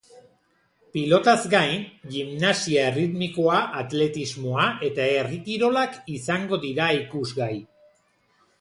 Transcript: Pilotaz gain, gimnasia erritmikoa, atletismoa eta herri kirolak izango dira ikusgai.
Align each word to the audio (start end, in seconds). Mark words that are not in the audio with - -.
Pilotaz 0.95 1.41
gain, 1.53 1.83
gimnasia 2.15 2.85
erritmikoa, 2.93 3.59
atletismoa 3.83 4.65
eta 4.89 5.05
herri 5.17 5.39
kirolak 5.51 6.01
izango 6.17 6.63
dira 6.67 6.89
ikusgai. 7.05 7.55